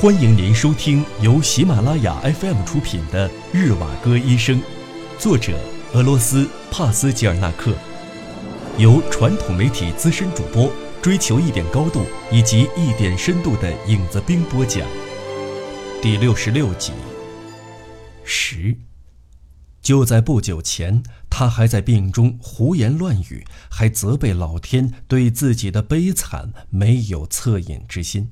[0.00, 4.58] 欢迎您收听由喜马拉雅 FM 出品的《日瓦戈医生》，
[5.18, 5.60] 作者
[5.92, 7.74] 俄罗斯帕斯吉尔纳克，
[8.78, 14.88] 由传统媒体资深主播追求一点高度以及一点深度的影子兵播讲。
[16.00, 16.92] 第六十六集。
[18.24, 18.78] 十，
[19.82, 28.30] 就在不久前，他还在病中胡言乱语，还责备老天对自己的悲惨没有恻隐之心。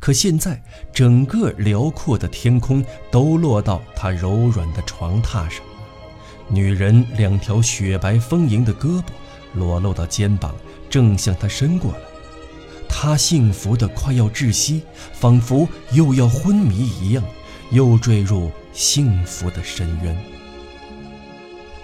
[0.00, 0.60] 可现在，
[0.94, 5.62] 整个辽阔的天空都落到他柔软的床榻上，
[6.48, 9.04] 女人两条雪白丰盈的胳膊
[9.52, 10.54] 裸露到肩膀，
[10.88, 11.98] 正向他伸过来。
[12.88, 14.82] 他幸福的快要窒息，
[15.12, 17.22] 仿佛又要昏迷一样，
[17.70, 20.16] 又坠入幸福的深渊。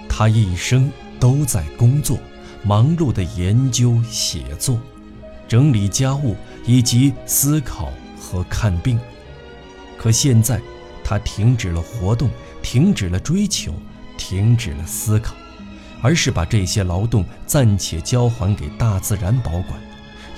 [0.09, 2.19] 他一生都在工作，
[2.63, 4.81] 忙碌的研究、写作、
[5.47, 7.93] 整理家务以及思考。
[8.27, 8.99] 和看病，
[9.97, 10.61] 可现在，
[11.05, 12.29] 他停止了活动，
[12.61, 13.73] 停止了追求，
[14.19, 15.37] 停止了思考，
[16.03, 19.81] 而是把这些劳动暂且交还给大自然保管。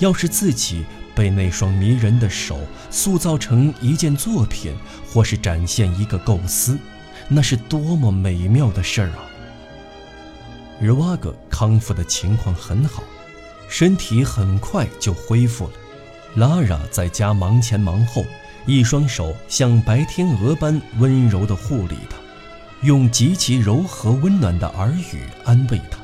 [0.00, 4.76] 要是自己被那双迷人的手塑造成一件作品，
[5.10, 6.78] 或是展现一个构思，
[7.26, 9.24] 那是多么美妙的事儿啊！
[10.78, 13.02] 日瓦格康复的情况很好，
[13.66, 15.72] 身体很快就恢复了。
[16.34, 18.24] 拉拉在家忙前忙后，
[18.66, 22.16] 一双手像白天鹅般温柔地护理他，
[22.82, 25.98] 用极其柔和温暖的耳语安慰他。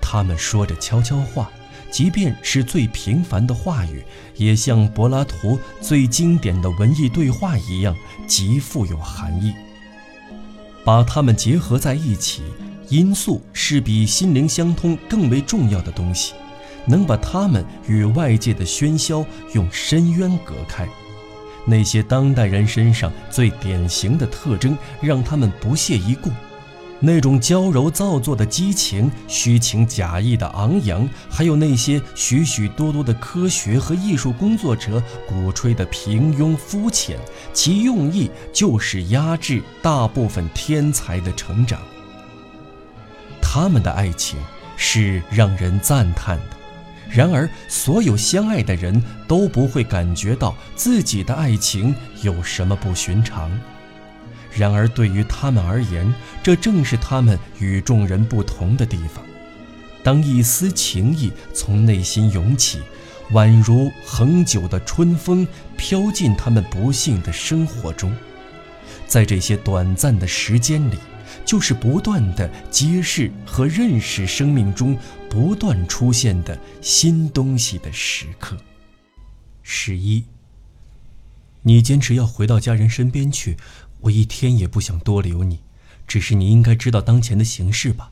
[0.00, 1.50] 他们说着悄悄话，
[1.90, 4.02] 即便是最平凡的话语，
[4.36, 7.94] 也像柏拉图最经典的文艺对话一样，
[8.26, 9.54] 极富有含义。
[10.84, 12.42] 把它们结合在一起，
[12.88, 16.32] 因素是比心灵相通更为重要的东西。
[16.88, 20.88] 能把他们与外界的喧嚣用深渊隔开，
[21.66, 26.30] 那些当代人身上最典型的特征，让他们不屑一顾。
[27.00, 37.16] 那种娇柔造作的激情、虚情假意的昂扬，还有那些许许多多的科学和艺术工作者鼓吹的平庸肤浅，
[37.52, 41.80] 其用意就是压制大部分天才的成长。
[43.40, 44.36] 他们的爱情
[44.76, 46.57] 是让人赞叹的。
[47.10, 53.50] 然而，所有相爱的人都不会感觉到自己的爱情有什么不寻常。
[54.54, 59.24] 然而，对于他们而言，这正是他们与众人不同的地方。
[60.02, 62.80] 当一丝情意从内心涌起，
[63.32, 65.46] 宛如恒久的春风
[65.76, 68.14] 飘进他们不幸的生活中，
[69.06, 70.98] 在这些短暂的时间里。
[71.44, 74.96] 就是不断的揭示和认识生命中
[75.28, 78.56] 不断出现的新东西的时刻。
[79.62, 80.24] 十一，
[81.62, 83.56] 你坚持要回到家人身边去，
[84.00, 85.60] 我一天也不想多留你。
[86.06, 88.10] 只是你应该知道当前的形势吧？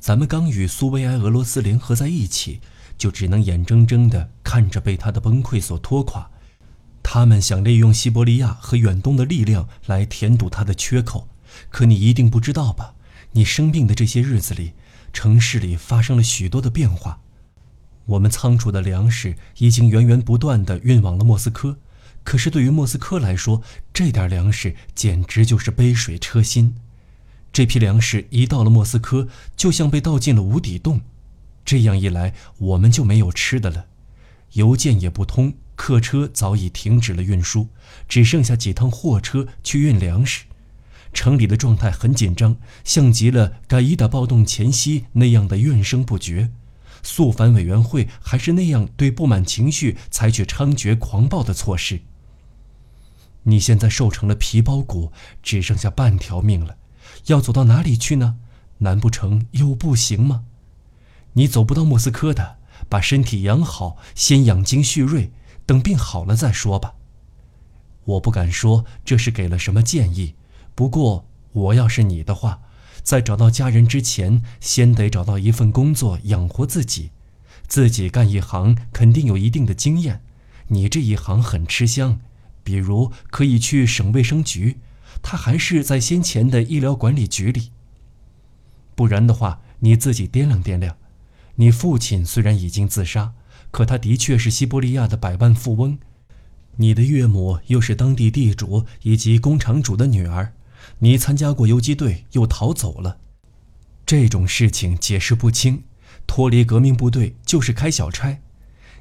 [0.00, 2.60] 咱们刚与苏维埃俄罗斯联合在一起，
[2.98, 6.28] 就只能眼睁睁地看着被他的崩溃所拖垮。
[7.02, 11.28] 他们想利用西伯利亚和远东的力量来填堵他的缺口。
[11.70, 12.94] 可你一定不知道吧？
[13.32, 14.72] 你生病的这些日子里，
[15.16, 17.20] 城市里发生了许多的变化。
[18.04, 21.78] 我们仓储的粮食已经源源不断地运往了莫斯科，
[22.22, 23.62] 可是对于莫斯科来说，
[23.94, 26.76] 这点粮食简直就是杯水车薪。
[27.50, 29.26] 这批粮食一到了莫斯科，
[29.56, 31.00] 就像被倒进了无底洞。
[31.64, 33.86] 这样一来，我们就没有吃的了，
[34.52, 37.68] 邮件也不通，客车早已停止了运输，
[38.06, 40.44] 只剩下几趟货车去运粮食。
[41.16, 46.50] 城里的状态很紧张，像极了盖伊达暴动前夕那样的怨声不绝。
[47.02, 52.00] 肃反委员会还是那样对不满情绪采取猖獗狂暴的措施。
[53.44, 55.10] 你现在瘦成了皮包骨，
[55.42, 56.76] 只剩下半条命了，
[57.26, 58.36] 要走到哪里去呢？
[58.78, 60.44] 难不成又不行吗？
[61.32, 62.58] 你走不到莫斯科的，
[62.90, 65.30] 把身体养好，先养精蓄锐，
[65.64, 66.94] 等病好了再说吧。
[68.04, 70.34] 我不敢说这是给了什么建议。
[70.76, 72.60] 不过，我要是你的话，
[73.02, 77.10] 在找到家人之前，先得找到一份工作养活自己。
[77.66, 80.20] 自己干一行，肯定有一定的经验。
[80.68, 82.20] 你这一行很吃香，
[82.62, 84.76] 比如可以去省卫生局，
[85.22, 87.70] 他还是在先前的医疗管理局里。
[88.94, 90.98] 不然的话，你自己掂量掂量。
[91.54, 93.32] 你父亲虽然已经自杀，
[93.70, 95.98] 可他的确是西伯利亚的百万富翁。
[96.76, 100.52] 你的岳母又是当地地主以及工厂主的女儿。
[100.98, 103.18] 你参加过游击队，又逃走了，
[104.04, 105.84] 这种事情解释不清。
[106.26, 108.40] 脱离革命部队就是开小差，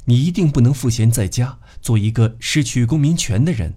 [0.05, 3.73] 你一定不能赋闲在家，做一个失去公民权的人。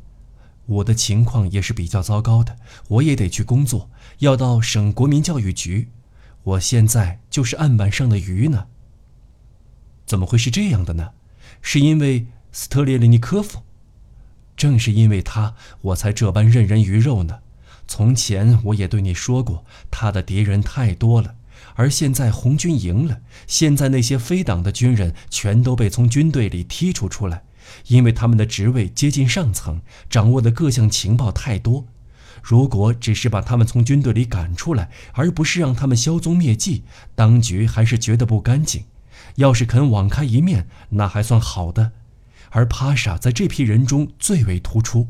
[0.67, 2.59] 我的情况也是比较糟糕的，
[2.89, 5.89] 我也得去工作，要到省国民教育局。
[6.43, 8.67] 我现在就是案板上的鱼呢。
[10.05, 11.13] 怎么会是这样的呢？
[11.63, 13.63] 是因为斯特列利尼科夫？
[14.57, 17.41] 正是因为他，我才这般任人鱼肉呢。
[17.89, 21.35] 从前我也对你说过，他的敌人太多了。
[21.75, 27.43] 而现在红军赢了，现在那些非党的军人全都被从军队里剔除出来，
[27.87, 31.87] 因为他们的职位接近上层，掌握的各项情报太多。
[32.43, 38.85] 如果只是把他们从军队里赶出来，而不是让他们销踪灭迹，当局还是觉得不干净。
[39.37, 41.93] 要是肯网开一面，那还算好的。
[42.51, 45.09] 而帕莎在这批人中最为突出，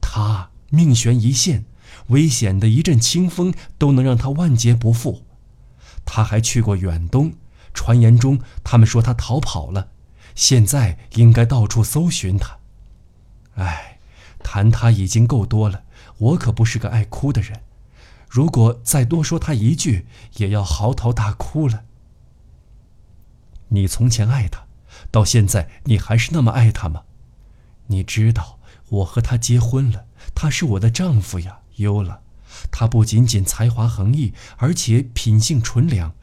[0.00, 1.64] 他命悬一线，
[2.10, 5.24] 危险的一阵清风都能让他万劫不复。
[6.04, 7.32] 他还去过远东，
[7.74, 9.88] 传言中他们说他逃跑了，
[10.34, 12.58] 现在应该到处搜寻他。
[13.54, 13.98] 唉，
[14.42, 15.84] 谈他已经够多了，
[16.18, 17.62] 我可不是个爱哭的人，
[18.28, 20.06] 如果再多说他一句，
[20.36, 21.84] 也要嚎啕大哭了。
[23.68, 24.64] 你从前爱他，
[25.10, 27.02] 到现在你还是那么爱他吗？
[27.86, 28.58] 你知道
[28.88, 32.22] 我和他结婚了，他是我的丈夫呀，优了。
[32.70, 36.14] 他不仅仅才华横溢，而且品性纯良。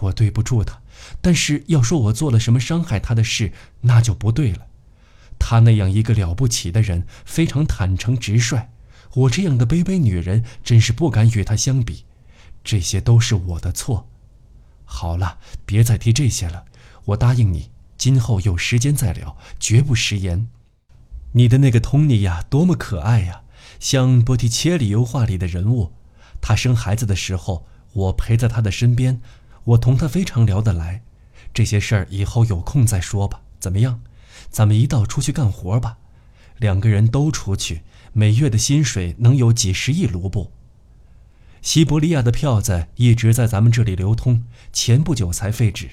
[0.00, 0.80] 我对不住他，
[1.20, 3.52] 但是要说我做了什么伤害他的事，
[3.82, 4.66] 那就不对了。
[5.38, 8.70] 他那样一个了不起的人，非常坦诚直率。
[9.14, 12.04] 我这样的卑微女人，真是不敢与他相比。
[12.64, 14.08] 这些都是我的错。
[14.84, 16.64] 好了，别再提这些了。
[17.06, 20.48] 我答应你，今后有时间再聊，绝不食言。
[21.32, 23.42] 你的那个托尼呀，多么可爱呀！
[23.80, 25.92] 像波提切利油画里的人物，
[26.40, 29.20] 他生孩子的时候，我陪在他的身边，
[29.64, 31.02] 我同他非常聊得来。
[31.52, 33.42] 这些事儿以后有空再说吧。
[33.60, 34.00] 怎么样？
[34.50, 35.98] 咱们一道出去干活吧。
[36.58, 37.82] 两个人都出去，
[38.12, 40.52] 每月的薪水能有几十亿卢布。
[41.62, 45.90] 西伯利亚的票子一直在咱们这里流通，前不久才废止。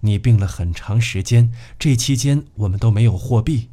[0.00, 3.70] 你病了很长时间，这期间我们都没有货币。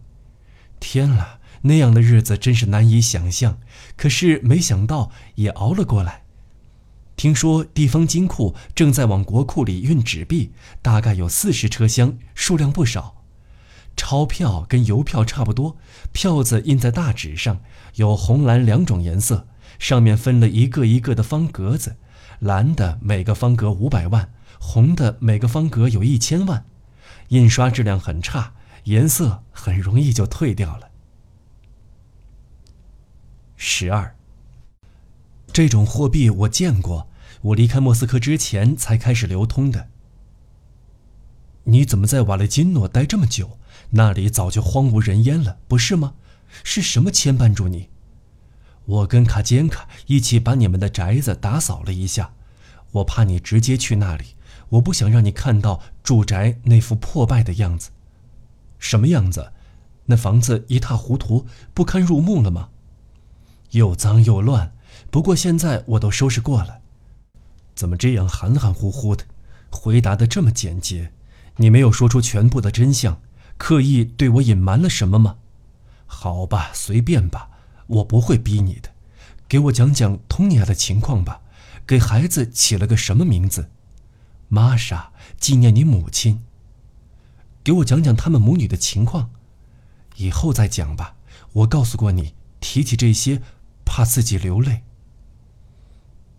[0.80, 1.39] 天了！
[1.62, 3.60] 那样的日子真是难以想象，
[3.98, 6.24] 可是没想到也熬了过来。
[7.16, 10.52] 听说地方金库正在往国库里运纸币，
[10.82, 13.18] 大概有四十车厢，数量不少。
[13.98, 15.76] 钞票跟邮票差不多，
[16.14, 17.60] 票子印在大纸上，
[17.96, 19.46] 有红蓝两种颜色，
[19.78, 21.98] 上面分了一个一个的方格子，
[22.40, 26.64] 蓝的每个方格五百万，红的每个方格有一千万。
[27.28, 28.54] 印刷质量很差，
[28.86, 30.89] 颜色很容易就褪掉了。
[33.62, 34.16] 十二。
[35.52, 37.10] 这种货币我见过，
[37.42, 39.90] 我离开莫斯科之前才开始流通的。
[41.66, 43.60] 你怎么在瓦雷金诺待这么久？
[43.90, 46.14] 那里早就荒无人烟了，不是吗？
[46.64, 47.90] 是什么牵绊住你？
[48.86, 52.32] 我跟卡坚卡一起把你们的宅子打扫了一下，
[52.92, 54.38] 我怕你直接去那里，
[54.70, 57.90] 我不想让你看到住宅那副破败的样子。
[58.78, 59.52] 什么样子？
[60.06, 62.70] 那房子一塌糊涂，不堪入目了吗？
[63.72, 64.74] 又脏又乱，
[65.10, 66.80] 不过现在我都收拾过了。
[67.76, 69.26] 怎么这样含含糊糊的？
[69.72, 71.14] 回答的这么简洁，
[71.58, 73.22] 你没有说出全部的真相，
[73.58, 75.38] 刻意对我隐瞒了什么吗？
[76.08, 77.50] 好吧，随便吧，
[77.86, 78.90] 我不会逼你的。
[79.48, 81.42] 给我讲讲托尼亚的情况吧，
[81.86, 83.70] 给孩子起了个什么名字？
[84.48, 86.44] 玛莎，纪念你母亲。
[87.64, 89.30] 给我讲讲他们母女的情况，
[90.16, 91.16] 以后再讲吧。
[91.54, 93.42] 我告诉过你，提起这些。
[94.00, 94.84] 怕自己流泪。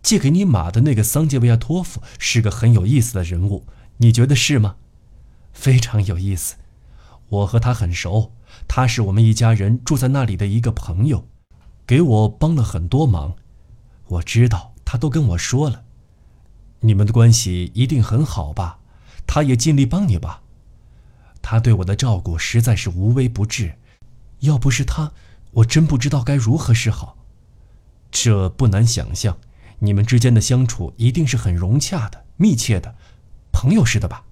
[0.01, 4.77] 借给你马的那个桑杰维亚托夫是个很有意思的人物，你觉得是吗？
[5.53, 6.55] 非常有意思，
[7.29, 8.31] 我和他很熟，
[8.67, 11.27] 他是我们一家人住在那里的一个朋友，
[11.85, 13.35] 给我帮了很多忙。
[14.07, 15.83] 我知道他都跟我说了，
[16.79, 18.79] 你们的关系一定很好吧？
[19.27, 20.41] 他也尽力帮你吧？
[21.43, 23.75] 他对我的照顾实在是无微不至，
[24.39, 25.11] 要不是他，
[25.51, 27.17] 我真不知道该如何是好。
[28.11, 29.37] 这不难想象，
[29.79, 32.95] 你们之间的相处一定是很融洽的、密切的，
[33.51, 34.25] 朋友似的吧？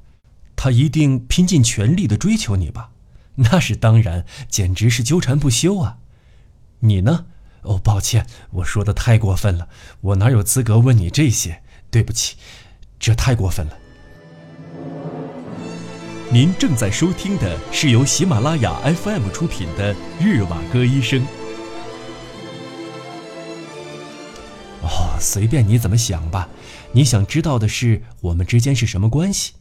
[0.55, 2.91] 他一定拼尽全力的追求你吧？
[3.41, 5.99] 那是当然，简直是纠缠不休啊！
[6.79, 7.25] 你呢？
[7.61, 9.69] 哦，抱歉，我说的太过分了，
[10.01, 11.61] 我哪有资格问你这些？
[11.89, 12.35] 对不起，
[12.99, 13.77] 这太过分了。
[16.31, 21.21] 您正在收听的是由喜马拉雅 FM 出品的《日瓦戈医生》。
[24.89, 26.49] 哦随便你怎么想吧，
[26.93, 29.53] 你想知道的是我们之间是什么关系？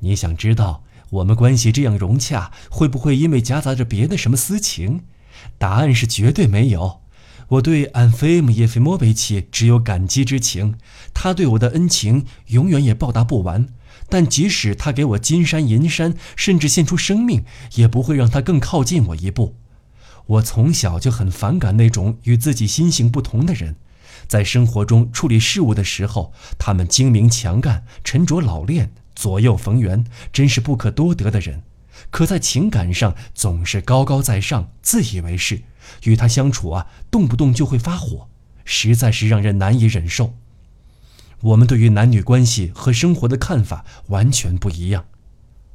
[0.00, 5.02] 你想知道我们关系这样融洽，会不会因为夹杂着别的什么私情？
[5.58, 7.00] 答案是绝对没有。
[7.48, 10.76] 我对安菲姆叶菲莫维奇只有感激之情，
[11.14, 13.68] 他对我的恩情永远也报答不完。
[14.08, 19.56] 但即使他给我金山银山，甚至献出生命，也不会让他更靠近我一步。
[20.26, 23.76] 我从小就很反感那种与自己心性不同的人，
[24.26, 31.62] 在生活中处理事务的时候，他们精明强干、沉着老练、左右逢源，真是不可多得的人。
[32.10, 35.62] 可在情感上总是高高在上、自以为是，
[36.04, 38.28] 与他相处啊，动不动就会发火，
[38.64, 40.34] 实在是让人难以忍受。
[41.40, 45.06] 我们对于男女关系和生活的看法完全不一样。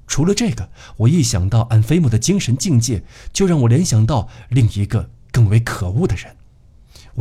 [0.08, 6.36] 除了这个，我一想到安菲姆的精神境界，就让我联想到另一个更为可恶的人。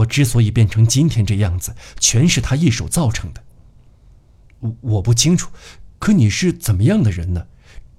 [0.00, 3.42] 我之所以变成今天这样子，全是他一手造成的。
[4.60, 5.50] 我我不清楚，
[5.98, 7.46] 可你是怎么样的人呢？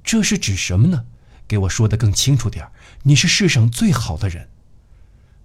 [0.03, 1.05] 这是指什么呢？
[1.48, 2.67] 给我说的更清楚点。
[3.03, 4.50] 你是世上最好的人。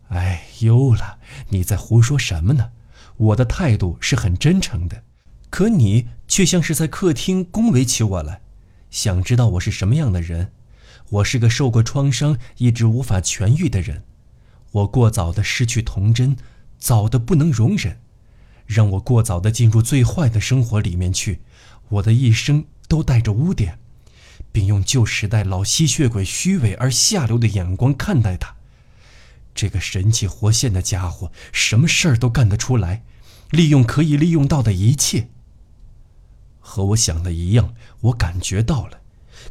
[0.08, 1.18] 哎，优了，
[1.50, 2.70] 你在胡说什么呢？
[3.16, 5.02] 我的态度是很真诚的，
[5.50, 8.40] 可你却像是在客厅恭维起我来。
[8.90, 10.52] 想知道我是什么样的人？
[11.10, 14.04] 我是个受过创伤、一直无法痊愈的人。
[14.76, 16.37] 我过早的失去童真，
[16.78, 17.99] 早的不能容忍，
[18.66, 21.40] 让我过早的进入最坏的生活里面去。
[21.88, 23.78] 我的一生都带着污点，
[24.52, 28.54] 并用旧时代老吸血鬼虚伪而下流的眼光看待他。
[29.54, 33.02] 这个神气活现的家伙，什么事儿都干得出来，
[33.50, 35.28] 利用可以利用到的一切。
[36.61, 39.00] 和我想的一样，我感觉到了。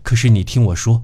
[0.03, 1.03] 可是你听我说，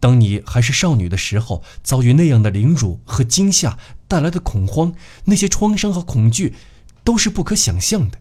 [0.00, 6.54] 当你还是少女的时候，遭遇那样的凌辱和惊吓带来的恐慌，那些创伤和恐惧，
[7.02, 8.18] 都是不可想象的。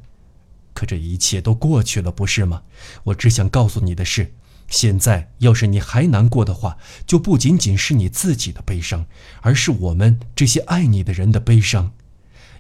[0.74, 2.64] 可这一切都过去了，不是吗？
[3.06, 4.34] 我只想告诉你的是，
[4.70, 9.06] 现在要是你还难过的话，就不仅仅是你自己的悲伤，
[9.42, 11.94] 而是我们这些爱你的人的悲伤。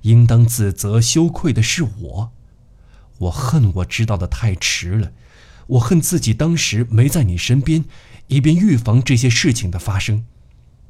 [0.03, 2.31] 应当自责羞愧的是我。
[3.17, 5.11] 我恨我知道的太迟了，
[5.65, 7.83] 我恨自己当时没在你身边，
[8.27, 10.25] 以便预防这些事情的发生。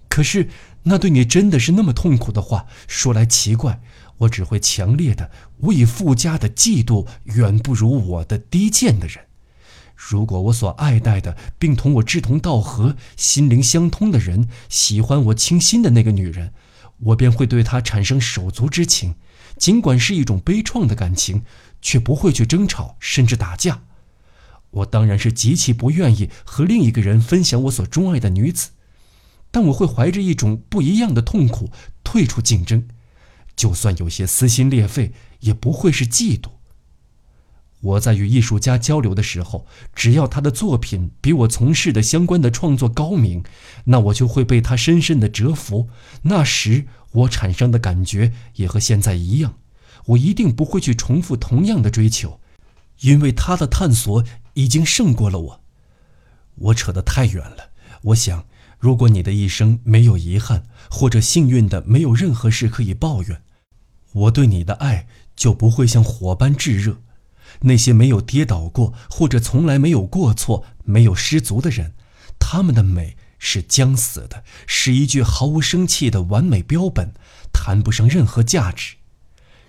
[0.09, 0.49] 可是
[0.83, 3.81] 那对你真的是那么痛苦的话，说来奇怪，
[4.19, 9.25] 我只会强烈的、无以复加的嫉妒远不如我的低贱的人。
[9.95, 16.53] 如果我所爱戴的，并同我志同道合、心灵相通的人喜欢我倾心的那个女人，
[16.99, 19.15] 我便会对她产生手足之情，
[19.57, 21.43] 尽管是一种悲怆的感情。
[21.79, 23.83] 却不会去争吵，甚至打架。
[24.77, 28.69] 我当然是极其不愿意和另一个人分享我所钟爱的女子，
[29.51, 31.71] 但我会怀着一种不一样的痛苦
[32.03, 32.87] 退出竞争，
[33.55, 36.49] 就算有些撕心裂肺，也不会是嫉妒。
[37.79, 43.43] 我在与艺术家交流的时候，只要他的作品比我从事的相关的创作高明，
[43.85, 45.87] 那我就会被他深深的折服。
[46.23, 49.55] 那时我产生的感觉也和现在一样。
[50.07, 52.39] 我一定不会去重复同样的追求，
[53.01, 54.23] 因为他的探索
[54.57, 55.61] 已经胜过了我。
[56.55, 57.69] 我扯得太远了。
[58.01, 58.47] 我想，
[58.79, 63.43] 如果你的一生没有遗憾，或者幸运的没有任何事可以抱怨，
[64.13, 67.03] 我对你的爱就不会像火般炙热。
[67.61, 71.93] 那些没有跌倒过，或者从来没有过错、没有失足的人，
[72.39, 77.13] 他们的美是将死的，是一具毫无生气的完美标本，
[77.53, 78.95] 谈不上任何价值。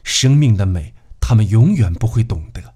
[0.03, 2.75] 生命的美，他们永远不会懂得。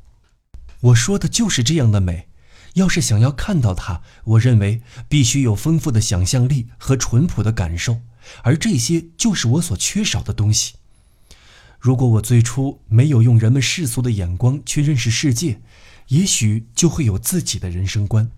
[0.82, 2.28] 我说的就是这样的美。
[2.74, 8.00] 要是想要看到它，我认为必须有丰富的想象力和淳朴的感受，
[8.42, 10.74] 而这些就是我所缺少的东西。
[11.78, 15.60] 如果我最初没有用人们世俗的眼光去认识世界，
[16.08, 18.30] 也许就会有自己的人生观。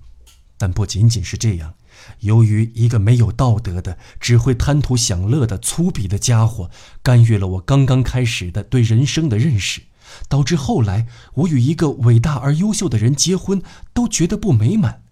[0.56, 1.74] 但不仅仅是这样。
[2.20, 6.70] 由于一个没有道德的、只会贪图享乐的粗鄙的家伙
[7.02, 9.82] 干预了我刚刚开始的对人生的认识，
[10.28, 15.02] 导致后来我与一个伟大而优秀的人结婚都觉得不美满。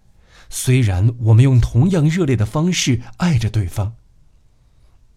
[0.49, 3.95] 虽然我们用同样热烈的方式爱着对方。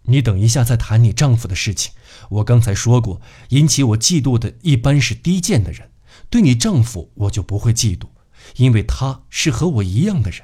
[0.09, 1.93] 你等一下再谈你丈夫的事情。
[2.31, 5.90] 我刚才说过，引起我嫉妒的一般是低贱的人，
[6.31, 8.09] 对你丈夫我就不会嫉妒，
[8.57, 10.43] 因为他是和我一样的人。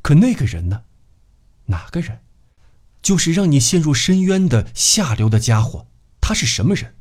[0.00, 0.82] 可那个人呢？
[1.66, 2.20] 哪个人？
[3.02, 5.86] 就是让你陷入深渊的下流的家伙。
[6.20, 6.94] 他是什么人？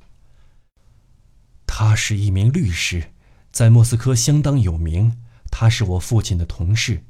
[1.76, 3.14] 他是一名律师，
[3.52, 5.18] 在莫斯科相当有名。
[5.50, 7.04] 他是我父亲的同事。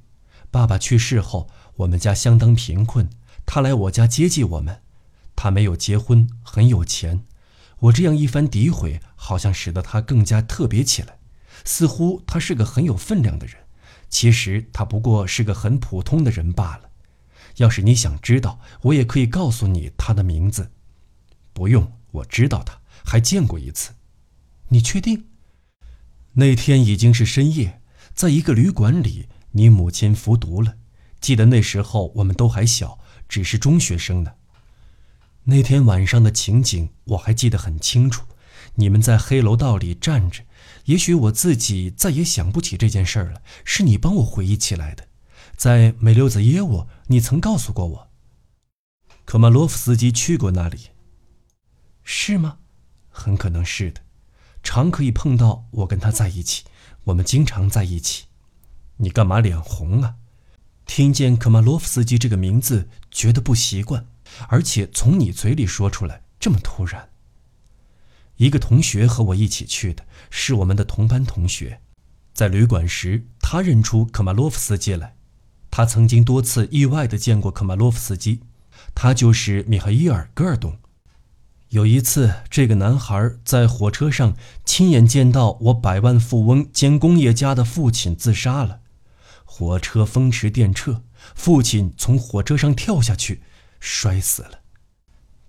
[0.51, 3.09] 爸爸去世后，我们家相当贫困。
[3.45, 4.81] 他来我家接济我们。
[5.35, 7.25] 他没有结婚，很有钱。
[7.79, 11.17] 我这样一番诋毁，好像使得他更加特别起来，
[11.65, 13.57] 似乎他是个很有分量的人。
[14.09, 16.89] 其实他不过是个很普通的人罢了。
[17.57, 20.71] 要是你想知道，我也可以告诉你他的名字。
[21.51, 23.91] 不用，我知道他，还见过一次。
[24.73, 25.27] 你确定？
[26.33, 27.79] 那天已经是深夜，
[28.15, 30.77] 在一个旅馆里，你母亲服毒了。
[31.21, 32.97] 记得那时候我们都还小，
[33.29, 34.33] 只是中学生呢。
[35.43, 38.25] 那天晚上的情景我还记得很清楚。
[38.75, 40.43] 你们在黑楼道里站着，
[40.85, 45.07] 也许我自己再也想不起这件事儿了，是你帮我回忆起来的。
[45.55, 48.07] 在美溜子耶沃，你曾告诉过我，
[49.23, 50.89] 科马洛夫斯基去过那里，
[52.03, 52.57] 是吗？
[53.11, 54.01] 很可能是的，
[54.63, 56.63] 常可以碰到我跟他在一起，
[57.03, 58.25] 我们经常在一起。
[58.97, 60.15] 你干嘛脸红啊？
[60.85, 64.07] 听见科马洛夫斯基这个名字，觉得不习惯，
[64.47, 67.09] 而且从你嘴里说出来这么突然。
[68.37, 71.81] 一个同学和我一起去的，是我们的同班同学，
[72.33, 75.15] 在旅馆时，他认出科马洛夫斯基来。
[75.69, 78.41] 他曾经多次意外地见过科马洛夫斯基，
[78.93, 80.77] 他就是米哈伊尔·戈尔东。
[81.73, 88.81] 有一次，这个男孩在火车上亲眼见到我百万富翁兼工业家的父亲自杀了。
[89.43, 91.01] 火车风驰电掣，
[91.33, 93.41] 父亲从火车上跳下去，
[93.79, 94.59] 摔死了。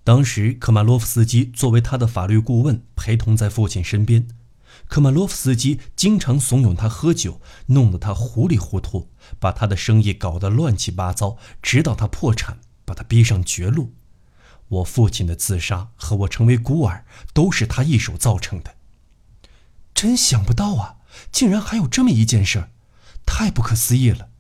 [0.02, 4.26] 当时，科马洛夫斯基作为他的法律顾问，陪同在父亲身边。
[4.88, 13.92] 科马洛夫斯基经常怂恿他喝酒，弄得他糊里糊涂，把他的生意搞得乱七八糟，直到他破产，把他逼上绝路。
[14.68, 18.76] 我父亲的自杀和我成为孤儿，都是他一手造成的。
[19.94, 20.96] 真想不到啊，
[21.30, 22.70] 竟然还有这么一件事儿，
[23.24, 24.30] 太不可思议了。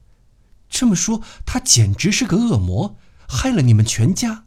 [0.68, 2.96] 这么说，他简直是个恶魔，
[3.28, 4.44] 害了你们全家。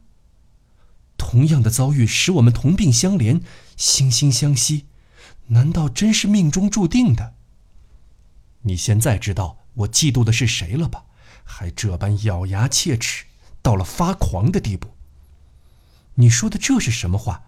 [1.17, 3.41] 同样的遭遇使我们同病相怜，
[3.77, 4.87] 惺惺相惜。
[5.47, 7.35] 难道真是命中注定的？
[8.63, 11.05] 你现在知道我嫉妒的是谁了吧？
[11.45, 13.25] 还这般咬牙切齿，
[13.61, 14.96] 到了发狂的地步。
[16.19, 17.43] 你说的这是什么话？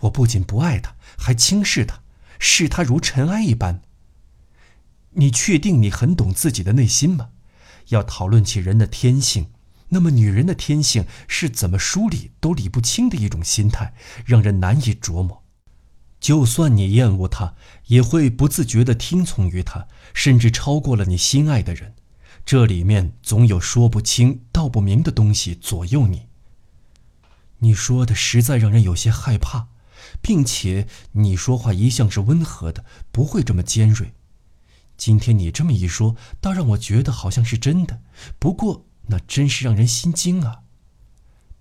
[0.00, 2.00] 我不仅不爱他，还轻视他，
[2.38, 3.82] 视他如尘埃一般。
[5.12, 7.30] 你确定你很懂自己的内心吗？
[7.88, 9.46] 要讨论起人的天性，
[9.88, 15.42] 那么女人的天性是怎么梳理都理不清的一种心态，让人难以琢磨。
[16.18, 17.54] 就算你厌恶他，
[17.86, 21.94] 也会不自觉地听从于他，甚至超过了你心爱的人。
[22.44, 26.26] 这里面总有说不清道不明的东西左右你。
[27.58, 29.68] 你说的实在让人有些害怕，
[30.20, 34.14] 并且你说话一向是温和的，不会这么尖锐。
[34.96, 38.00] 今天你这么一说，倒让我觉得好像是真的。
[38.38, 40.62] 不过那真是让人心惊啊！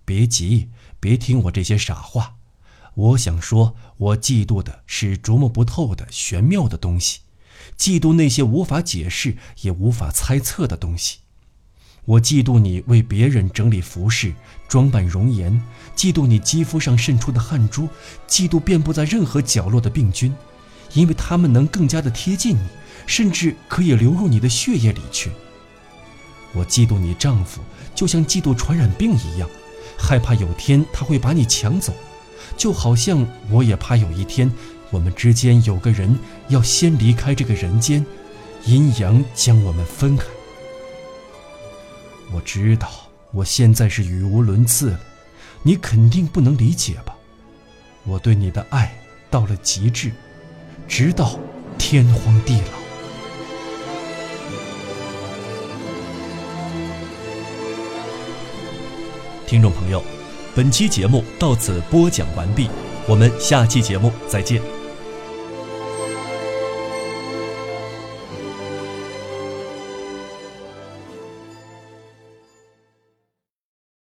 [0.05, 2.35] 别急，别听我这些傻话。
[2.93, 7.19] 我想说，我嫉妒的是琢磨不透的玄妙的东西，
[7.77, 11.19] 嫉妒那些无法解释也无法猜测的东西。
[12.05, 14.31] 我嫉妒你为别人整理服饰、
[14.67, 15.59] 装扮容颜，
[15.95, 17.89] 嫉妒你肌肤上渗出的汗珠，
[18.27, 20.31] 嫉妒遍布在任何角落的病菌，
[20.93, 22.61] 因为他们能更加的贴近你，
[23.07, 25.31] 甚至可以流入你的血液里去。
[26.53, 27.59] 我嫉妒你丈夫，
[27.95, 29.49] 就像嫉妒传染病一样，
[29.97, 31.91] 害怕有天他会把你抢走。
[32.55, 34.49] 就好像我也怕有一天，
[34.91, 36.17] 我们之间有个人
[36.49, 38.05] 要先离开这个人间，
[38.65, 40.25] 阴阳将我们分开。
[42.35, 42.89] 我知道
[43.31, 44.99] 我现在是语无伦次了，
[45.63, 47.15] 你肯定不能理解吧？
[48.03, 48.93] 我对你的爱
[49.31, 50.11] 到了极致，
[50.85, 51.39] 直到
[51.77, 52.67] 天荒地老。
[59.47, 60.03] 听众朋友。
[60.53, 62.69] 本期节目到此播讲完毕，
[63.07, 64.74] 我们下期节目再见。